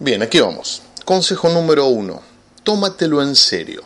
[0.00, 0.82] Bien, aquí vamos.
[1.04, 2.22] Consejo número uno.
[2.62, 3.82] Tómatelo en serio.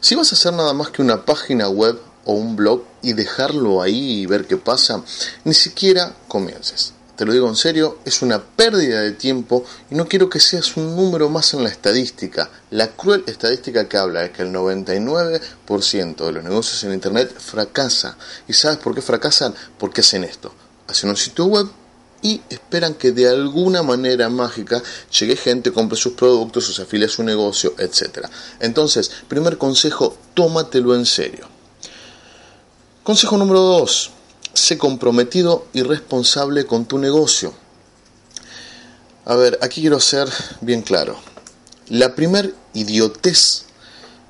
[0.00, 3.82] Si vas a hacer nada más que una página web o un blog y dejarlo
[3.82, 5.02] ahí y ver qué pasa,
[5.44, 6.94] ni siquiera comiences.
[7.16, 10.74] Te lo digo en serio, es una pérdida de tiempo y no quiero que seas
[10.78, 12.48] un número más en la estadística.
[12.70, 18.16] La cruel estadística que habla es que el 99% de los negocios en Internet fracasa.
[18.48, 19.54] ¿Y sabes por qué fracasan?
[19.76, 20.54] Porque hacen esto.
[20.88, 21.68] Hacen un sitio web
[22.22, 24.82] y esperan que de alguna manera mágica
[25.18, 28.26] llegue gente, compre sus productos, se afilie a su negocio, etc.
[28.60, 31.48] Entonces, primer consejo, tómatelo en serio.
[33.02, 34.10] Consejo número 2,
[34.52, 37.54] sé comprometido y responsable con tu negocio.
[39.24, 40.28] A ver, aquí quiero ser
[40.60, 41.16] bien claro.
[41.88, 43.65] La primer idiotez,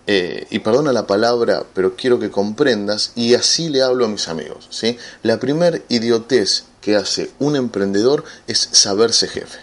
[0.06, 4.28] eh, y perdona la palabra, pero quiero que comprendas, y así le hablo a mis
[4.28, 4.96] amigos, ¿sí?
[5.22, 9.58] La primer idiotez que hace un emprendedor es saberse jefe.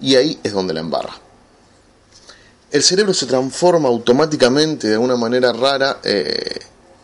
[0.00, 1.20] Y ahí es donde la embarra.
[2.72, 6.60] El cerebro se transforma automáticamente de una manera rara eh,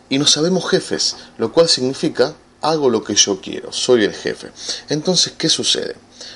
[0.09, 4.49] y no sabemos jefes, lo cual significa hago lo que yo quiero, soy el jefe.
[4.89, 5.95] Entonces, ¿qué sucede?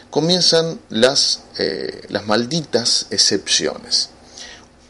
[0.09, 4.09] Comienzan las, eh, las malditas excepciones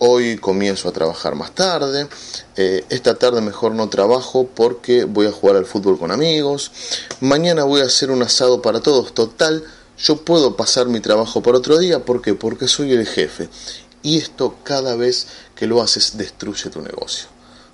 [0.03, 2.07] hoy comienzo a trabajar más tarde,
[2.55, 6.71] eh, esta tarde mejor no trabajo porque voy a jugar al fútbol con amigos,
[7.19, 9.63] mañana voy a hacer un asado para todos, total,
[9.99, 12.33] yo puedo pasar mi trabajo por otro día, ¿por qué?
[12.33, 13.47] Porque soy el jefe.
[14.01, 17.27] Y esto cada vez que lo haces destruye tu negocio.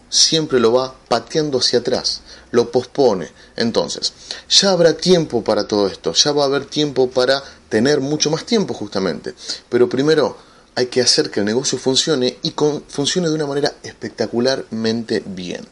[0.09, 2.19] Siempre lo va pateando hacia atrás,
[2.51, 3.31] lo pospone.
[3.55, 4.11] Entonces,
[4.49, 8.45] ya habrá tiempo para todo esto, ya va a haber tiempo para tener mucho más
[8.45, 9.33] tiempo justamente.
[9.69, 10.35] Pero primero,
[10.77, 12.53] hay que hacer que el negocio funcione y
[12.87, 15.67] funcione de una manera espectacularmente bien.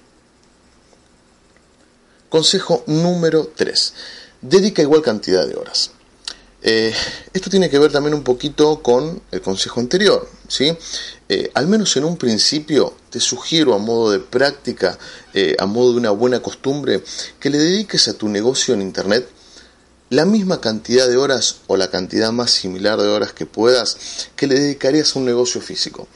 [2.27, 3.93] Consejo número 3.
[4.41, 5.91] Dedica igual cantidad de horas.
[6.63, 6.91] Eh,
[7.31, 10.27] esto tiene que ver también un poquito con el consejo anterior.
[10.47, 10.75] ¿sí?
[11.29, 14.97] Eh, al menos en un principio te sugiero a modo de práctica,
[15.35, 17.03] eh, a modo de una buena costumbre,
[17.39, 19.29] que le dediques a tu negocio en Internet
[20.09, 24.47] la misma cantidad de horas o la cantidad más similar de horas que puedas que
[24.47, 26.07] le dedicarías a un negocio físico.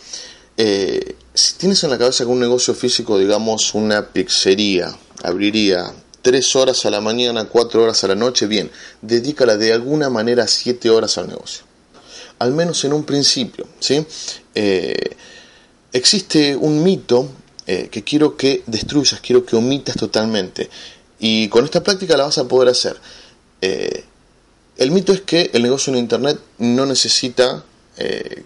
[0.58, 5.92] Eh, si tienes en la cabeza que un negocio físico, digamos una pizzería, abriría
[6.22, 8.70] tres horas a la mañana, cuatro horas a la noche, bien,
[9.02, 11.64] dedícala de alguna manera siete horas al negocio.
[12.40, 14.06] Al menos en un principio, ¿sí?
[14.54, 15.16] Eh,
[15.92, 17.30] existe un mito
[17.66, 20.70] eh, que quiero que destruyas, quiero que omitas totalmente.
[21.20, 22.98] Y con esta práctica la vas a poder hacer.
[23.62, 24.06] Eh,
[24.78, 27.64] el mito es que el negocio en Internet no necesita,
[27.97, 28.44] eh,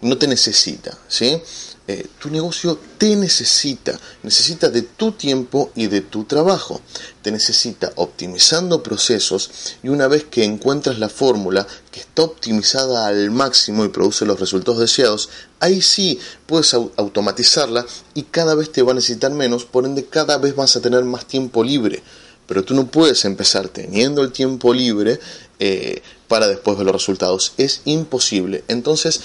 [0.00, 1.40] no te necesita, ¿sí?
[1.88, 6.80] Eh, tu negocio te necesita, necesita de tu tiempo y de tu trabajo.
[7.22, 13.30] Te necesita optimizando procesos y una vez que encuentras la fórmula que está optimizada al
[13.30, 15.28] máximo y produce los resultados deseados,
[15.60, 20.38] ahí sí puedes automatizarla y cada vez te va a necesitar menos, por ende cada
[20.38, 22.02] vez vas a tener más tiempo libre
[22.46, 25.18] pero tú no puedes empezar teniendo el tiempo libre
[25.58, 27.52] eh, para después ver los resultados.
[27.56, 28.64] Es imposible.
[28.68, 29.20] Entonces,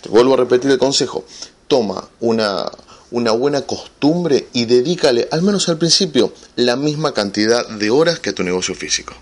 [0.00, 1.24] te vuelvo a repetir el consejo.
[1.68, 2.70] Toma una,
[3.10, 8.30] una buena costumbre y dedícale, al menos al principio, la misma cantidad de horas que
[8.30, 9.14] a tu negocio físico.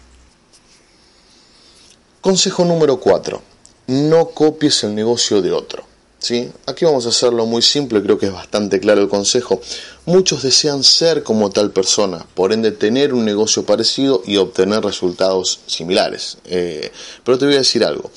[2.20, 3.42] Consejo número 4.
[3.88, 5.89] No copies el negocio de otro.
[6.20, 6.52] ¿Sí?
[6.66, 9.60] Aquí vamos a hacerlo muy simple, creo que es bastante claro el consejo.
[10.06, 15.60] Muchos desean ser como tal persona, por ende tener un negocio parecido y obtener resultados
[15.66, 16.38] similares.
[16.44, 16.92] Eh,
[17.24, 18.10] pero te voy a decir algo,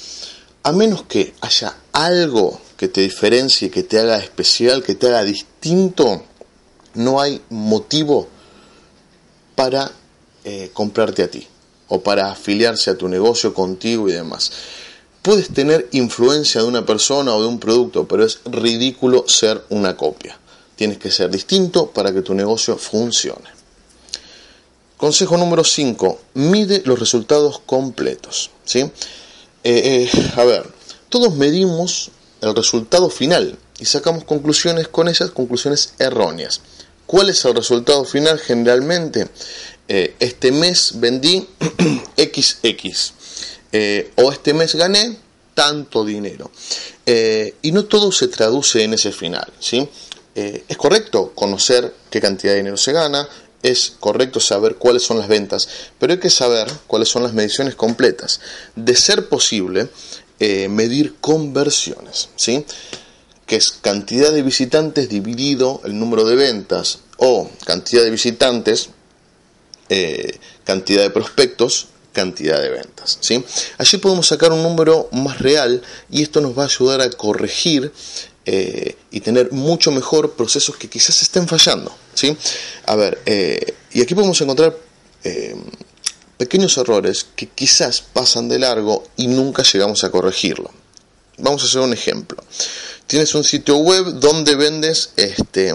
[0.62, 5.24] a menos que haya algo que te diferencie, que te haga especial, que te haga
[5.24, 6.24] distinto,
[6.96, 8.28] no hay motivo
[9.56, 9.92] para
[10.44, 11.48] eh, comprarte a ti
[11.88, 14.52] o para afiliarse a tu negocio contigo y demás.
[15.24, 19.98] Puedes tener influencia de una persona o de un producto, pero es ridículo ser una
[19.98, 20.38] copia.
[20.76, 23.50] Tienes que ser distinto para que tu negocio funcione.
[24.98, 26.20] Consejo número 5.
[26.36, 28.52] Mide los resultados completos.
[28.64, 28.82] ¿sí?
[28.82, 28.92] Eh,
[30.14, 30.70] eh, a ver,
[31.10, 32.12] todos medimos
[32.42, 36.62] el resultado final y sacamos conclusiones con esas conclusiones erróneas.
[37.08, 39.30] ¿Cuál es el resultado final generalmente?
[39.88, 41.48] eh, este mes vendí
[42.18, 43.14] XX
[43.74, 45.18] eh, o este mes gané
[45.54, 46.50] tanto dinero.
[47.06, 49.52] y no todo se traduce en ese final.
[49.60, 49.88] ¿sí?
[50.34, 53.28] es correcto conocer qué cantidad de dinero se gana,
[53.62, 55.68] es correcto saber cuáles son las ventas,
[56.00, 58.40] pero hay que saber cuáles son las mediciones completas.
[58.76, 59.90] De ser posible,
[60.40, 62.30] medir conversiones.
[62.36, 62.66] ¿sí?
[63.46, 68.90] que es cantidad de visitantes dividido el número de ventas o cantidad de visitantes,
[69.90, 73.18] eh, cantidad de prospectos, cantidad de ventas.
[73.20, 73.44] ¿sí?
[73.78, 77.92] Allí podemos sacar un número más real y esto nos va a ayudar a corregir
[78.46, 81.94] eh, y tener mucho mejor procesos que quizás estén fallando.
[82.14, 82.38] ¿sí?
[82.86, 84.76] A ver, eh, y aquí podemos encontrar
[86.38, 90.70] pequeños errores que quizás pasan de largo y nunca llegamos a corregirlo.
[91.38, 92.44] Vamos a hacer un ejemplo
[93.08, 95.74] tienes un sitio web donde vendes, este,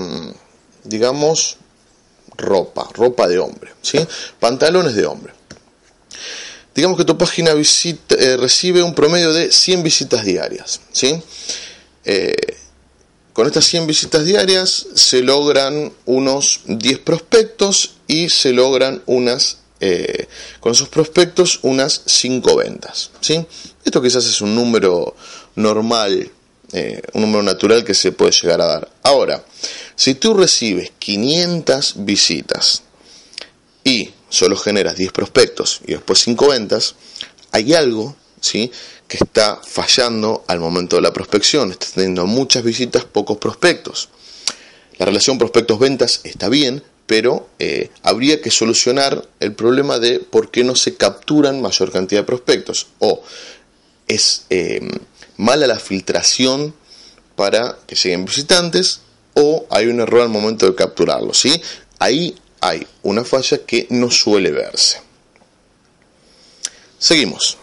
[0.84, 1.56] digamos,
[2.36, 3.98] ropa, ropa de hombre, ¿sí?
[4.40, 5.32] pantalones de hombre.
[6.78, 10.80] Digamos que tu página visita, eh, recibe un promedio de 100 visitas diarias.
[10.92, 11.20] ¿sí?
[12.04, 12.36] Eh,
[13.32, 20.28] con estas 100 visitas diarias se logran unos 10 prospectos y se logran unas, eh,
[20.60, 23.10] con esos prospectos, unas 5 ventas.
[23.22, 23.44] ¿sí?
[23.84, 25.16] Esto quizás es un número
[25.56, 26.30] normal
[27.14, 28.88] un número natural que se puede llegar a dar.
[29.02, 29.42] Ahora,
[29.96, 32.82] si tú recibes 500 visitas
[33.82, 36.94] y solo generas 10 prospectos y después 5 ventas,
[37.52, 38.70] hay algo ¿sí?
[39.06, 41.70] que está fallando al momento de la prospección.
[41.72, 44.10] Estás teniendo muchas visitas, pocos prospectos.
[44.98, 50.64] La relación prospectos-ventas está bien, pero eh, habría que solucionar el problema de por qué
[50.64, 52.88] no se capturan mayor cantidad de prospectos.
[52.98, 53.22] O
[54.06, 54.80] es eh,
[55.36, 56.74] mala la filtración
[57.36, 59.00] para que lleguen visitantes
[59.34, 61.62] o hay un error al momento de capturarlo, ¿sí?
[62.00, 65.00] Ahí hay una falla que no suele verse.
[66.98, 67.56] Seguimos.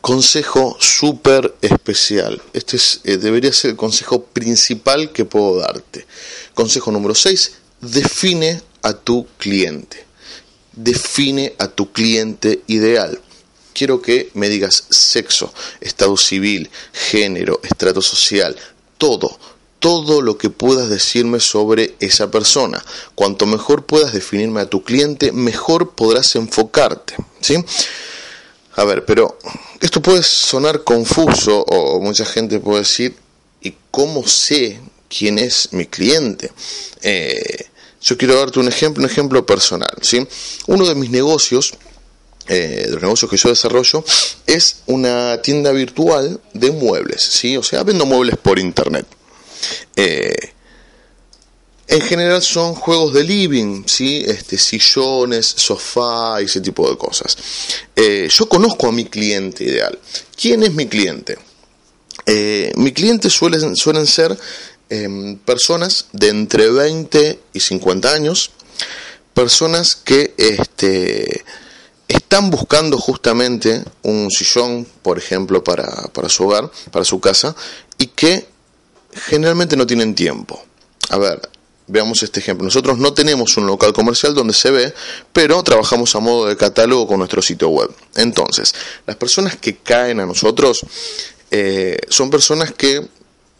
[0.00, 2.42] Consejo súper especial.
[2.52, 6.06] Este es, eh, debería ser el consejo principal que puedo darte.
[6.52, 7.52] Consejo número 6.
[7.80, 10.04] Define a tu cliente.
[10.72, 13.20] Define a tu cliente ideal
[13.74, 18.56] quiero que me digas sexo, estado civil, género, estrato social,
[18.96, 19.38] todo,
[19.84, 22.82] todo lo que puedas decirme sobre esa persona.
[23.14, 27.62] Cuanto mejor puedas definirme a tu cliente, mejor podrás enfocarte, ¿sí?
[28.76, 29.38] A ver, pero
[29.82, 33.14] esto puede sonar confuso o mucha gente puede decir,
[33.60, 36.50] ¿y cómo sé quién es mi cliente?
[37.02, 37.66] Eh,
[38.00, 40.26] yo quiero darte un ejemplo, un ejemplo personal, ¿sí?
[40.66, 41.74] Uno de mis negocios
[42.48, 44.02] eh, de los negocios que yo desarrollo
[44.46, 47.58] es una tienda virtual de muebles, ¿sí?
[47.58, 49.06] O sea, vendo muebles por internet.
[49.96, 50.52] Eh,
[51.86, 54.24] en general son juegos de living, ¿sí?
[54.26, 57.36] Este, sillones, sofá y ese tipo de cosas.
[57.94, 59.98] Eh, yo conozco a mi cliente ideal.
[60.40, 61.38] ¿Quién es mi cliente?
[62.76, 64.34] mi cliente suelen, suelen ser
[64.88, 68.50] em, personas de entre 20 y 50 años,
[69.34, 71.44] personas que este,
[72.08, 77.54] están buscando justamente un sillón, por ejemplo, para, para, su hogar, para su casa,
[77.98, 78.46] y que
[79.14, 80.62] generalmente no tienen tiempo.
[81.10, 81.40] A ver,
[81.86, 82.64] veamos este ejemplo.
[82.64, 84.94] Nosotros no tenemos un local comercial donde se ve,
[85.32, 87.90] pero trabajamos a modo de catálogo con nuestro sitio web.
[88.16, 88.74] Entonces,
[89.06, 90.84] las personas que caen a nosotros
[91.50, 93.06] eh, son personas que,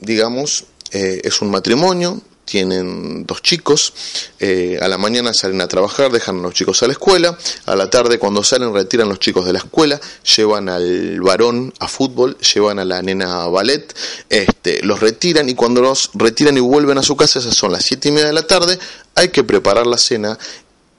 [0.01, 3.93] digamos, eh, es un matrimonio, tienen dos chicos,
[4.39, 7.37] eh, a la mañana salen a trabajar, dejan a los chicos a la escuela,
[7.67, 10.01] a la tarde cuando salen retiran los chicos de la escuela,
[10.37, 13.95] llevan al varón a fútbol, llevan a la nena a ballet,
[14.29, 17.85] este, los retiran y cuando los retiran y vuelven a su casa, esas son las
[17.85, 18.79] siete y media de la tarde,
[19.15, 20.39] hay que preparar la cena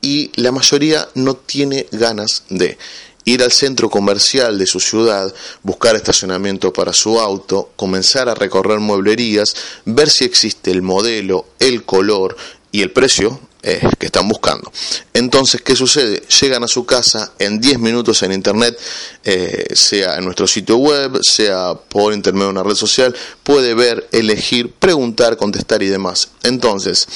[0.02, 2.78] y la mayoría no tiene ganas de
[3.26, 8.80] ir al centro comercial de su ciudad, buscar estacionamiento para su auto, comenzar a recorrer
[8.80, 9.56] mueblerías,
[9.86, 12.38] ver si existe el modelo, el color
[12.72, 14.72] y el precio eh, que están buscando.
[15.12, 16.22] Entonces, ¿qué sucede?
[16.40, 18.80] Llegan a su casa en 10 minutos en internet,
[19.24, 24.08] eh, sea en nuestro sitio web, sea por intermedio de una red social, puede ver,
[24.12, 26.30] elegir, preguntar, contestar y demás.
[26.44, 27.08] Entonces,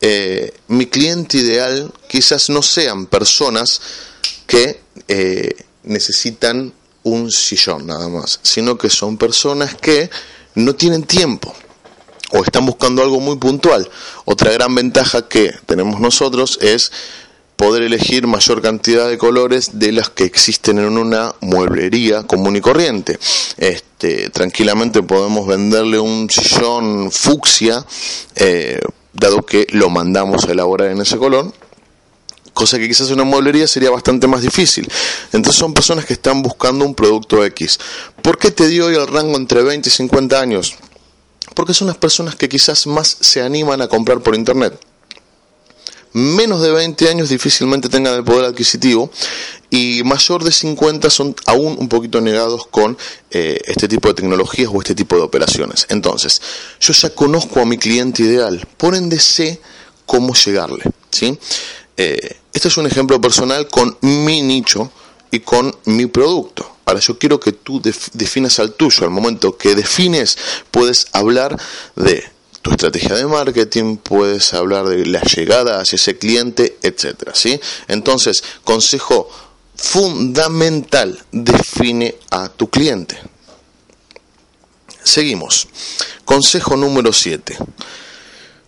[0.00, 3.80] eh, mi cliente ideal quizás no sean personas
[4.42, 6.72] que eh, necesitan
[7.04, 10.10] un sillón nada más, sino que son personas que
[10.54, 11.54] no tienen tiempo
[12.32, 13.88] o están buscando algo muy puntual.
[14.24, 16.90] Otra gran ventaja que tenemos nosotros es
[17.56, 22.60] poder elegir mayor cantidad de colores de las que existen en una mueblería común y
[22.60, 23.18] corriente.
[23.56, 27.84] Este, tranquilamente podemos venderle un sillón fucsia
[28.34, 28.80] eh,
[29.12, 31.52] dado que lo mandamos a elaborar en ese color,
[32.52, 34.90] cosa que quizás en una mueblería sería bastante más difícil.
[35.32, 37.78] Entonces son personas que están buscando un producto X.
[38.22, 40.74] ¿Por qué te dio hoy el rango entre 20 y 50 años?
[41.54, 44.78] Porque son las personas que quizás más se animan a comprar por internet
[46.12, 49.10] menos de 20 años difícilmente tengan el poder adquisitivo
[49.70, 52.98] y mayor de 50 son aún un poquito negados con
[53.30, 55.86] eh, este tipo de tecnologías o este tipo de operaciones.
[55.88, 56.42] Entonces,
[56.80, 59.60] yo ya conozco a mi cliente ideal, por ende sé
[60.04, 60.84] cómo llegarle.
[61.10, 61.38] ¿sí?
[62.02, 64.90] Eh, este es un ejemplo personal con mi nicho
[65.30, 66.78] y con mi producto.
[66.84, 69.04] Ahora yo quiero que tú definas al tuyo.
[69.04, 70.36] Al momento que defines,
[70.72, 71.56] puedes hablar
[71.94, 72.24] de
[72.60, 77.60] tu estrategia de marketing, puedes hablar de la llegada hacia ese cliente, etcétera, ¿sí?
[77.86, 79.30] Entonces, consejo
[79.76, 83.16] fundamental, define a tu cliente.
[85.04, 85.68] Seguimos.
[86.24, 87.58] Consejo número 7.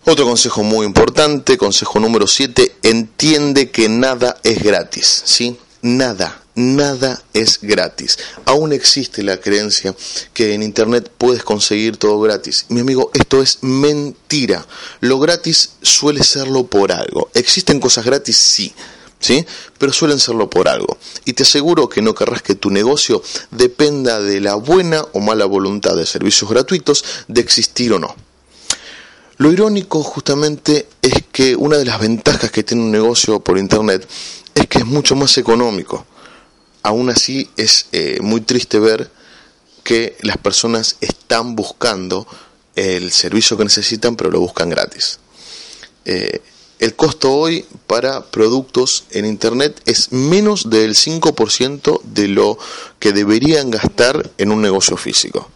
[0.07, 5.57] Otro consejo muy importante, consejo número 7, entiende que nada es gratis, ¿sí?
[5.81, 8.19] Nada, nada es gratis.
[8.45, 9.95] Aún existe la creencia
[10.31, 12.67] que en Internet puedes conseguir todo gratis.
[12.69, 14.67] Mi amigo, esto es mentira.
[14.99, 17.31] Lo gratis suele serlo por algo.
[17.33, 18.37] ¿Existen cosas gratis?
[18.37, 18.75] Sí.
[19.19, 19.43] ¿Sí?
[19.79, 20.99] Pero suelen serlo por algo.
[21.25, 25.45] Y te aseguro que no querrás que tu negocio dependa de la buena o mala
[25.45, 28.15] voluntad de servicios gratuitos de existir o no.
[29.37, 34.07] Lo irónico justamente es que una de las ventajas que tiene un negocio por Internet
[34.53, 36.05] es que es mucho más económico
[36.85, 39.09] aún así es eh, muy triste ver
[39.83, 42.27] que las personas están buscando
[42.75, 45.19] el servicio que necesitan, pero lo buscan gratis.
[46.05, 46.41] Eh,
[46.77, 52.59] el costo hoy para productos en Internet es menos del 5% de lo
[52.99, 55.49] que deberían gastar en un negocio físico.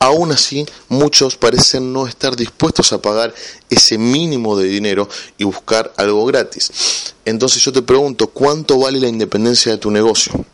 [0.00, 3.34] Aún así, muchos parecen no estar dispuestos a pagar
[3.68, 7.14] ese mínimo de dinero y buscar algo gratis.
[7.24, 10.44] Entonces yo te pregunto, ¿cuánto vale la independencia de tu negocio?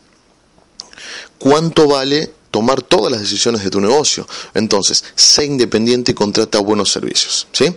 [1.37, 4.27] cuánto vale tomar todas las decisiones de tu negocio.
[4.53, 7.47] Entonces, sé independiente y contrata buenos servicios.
[7.51, 7.75] ¿sí?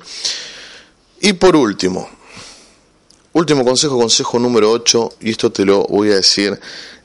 [1.20, 2.08] Y por último,
[3.32, 6.58] último consejo, consejo número 8, y esto te lo voy a decir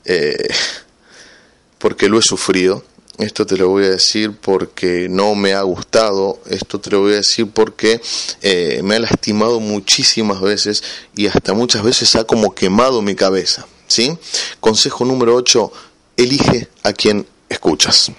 [0.04, 0.48] eh,
[1.78, 2.84] porque lo he sufrido.
[3.18, 7.12] Esto te lo voy a decir porque no me ha gustado, esto te lo voy
[7.12, 8.00] a decir porque
[8.42, 10.82] eh, me ha lastimado muchísimas veces
[11.14, 13.66] y hasta muchas veces ha como quemado mi cabeza.
[13.86, 14.18] ¿sí?
[14.58, 15.72] Consejo número 8,
[16.16, 18.10] elige a quien escuchas.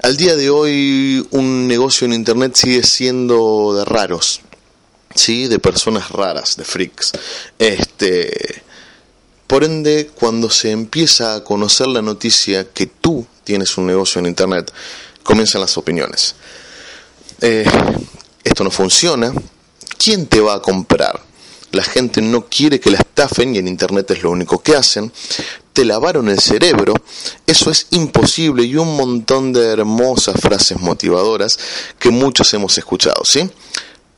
[0.00, 4.40] Al día de hoy un negocio en Internet sigue siendo de raros,
[5.14, 5.48] ¿sí?
[5.48, 7.12] de personas raras, de freaks.
[7.58, 8.63] Este,
[9.46, 14.26] por ende, cuando se empieza a conocer la noticia que tú tienes un negocio en
[14.26, 14.72] Internet,
[15.22, 16.34] comienzan las opiniones.
[17.40, 17.64] Eh,
[18.42, 19.32] esto no funciona.
[19.98, 21.20] ¿Quién te va a comprar?
[21.72, 25.12] La gente no quiere que la estafen y en Internet es lo único que hacen
[25.74, 26.94] te lavaron el cerebro,
[27.46, 31.58] eso es imposible y un montón de hermosas frases motivadoras
[31.98, 33.50] que muchos hemos escuchado, ¿sí?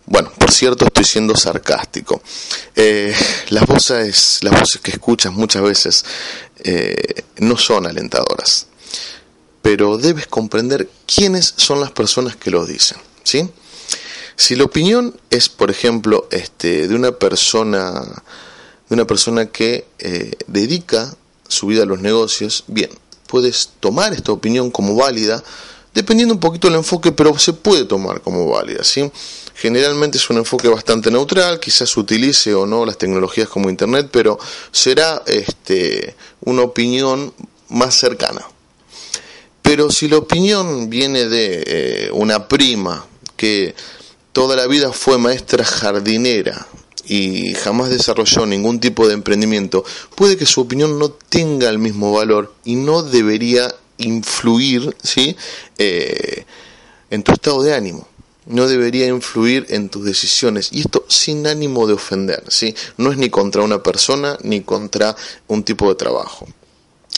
[0.07, 2.23] Bueno, por cierto, estoy siendo sarcástico.
[2.77, 3.13] Eh,
[3.49, 6.05] las, voces, las voces que escuchas muchas veces
[6.61, 8.69] eh, no son alentadoras,
[9.63, 13.51] pero debes comprender quiénes son las personas que lo dicen, ¿sí?
[14.37, 17.93] Si la opinión es, por ejemplo, este, de una persona,
[18.89, 21.17] de una persona que eh, dedica
[21.49, 22.91] su vida a los negocios, bien,
[23.27, 25.43] puedes tomar esta opinión como válida,
[25.97, 28.83] dependiendo un poquito del enfoque, pero se puede tomar como válida.
[29.55, 34.39] Generalmente es un enfoque bastante neutral, quizás utilice o no las tecnologías como Internet, pero
[34.71, 37.33] será este, una opinión
[37.71, 38.47] más cercana.
[39.63, 43.75] Pero si la opinión viene de eh, una prima que
[44.35, 46.67] toda la vida fue maestra jardinera,
[47.09, 49.85] y jamás desarrolló ningún tipo de emprendimiento,
[50.15, 55.37] puede que su opinión no tenga el mismo valor y no debería influir ¿sí?
[55.79, 56.45] Eh,
[57.11, 58.09] en tu estado de ánimo.
[58.47, 60.69] No debería influir en tus decisiones.
[60.73, 62.45] Y esto sin ánimo de ofender.
[62.49, 62.75] ¿sí?
[62.97, 65.17] No es ni contra una persona ni contra
[65.49, 66.47] un tipo de trabajo.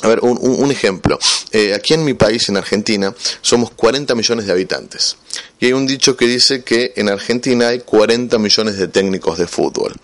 [0.03, 1.19] A ver, un, ejemplo.
[1.51, 5.17] Eh, aquí en mi país, en Argentina, somos 40 millones de habitantes.
[5.59, 9.49] Y hay un dicho que dice que en Argentina hay 40 millones de técnicos de
[9.49, 9.95] fútbol.